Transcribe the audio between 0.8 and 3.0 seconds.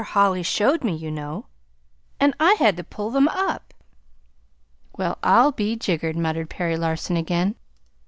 me, you know, and I had to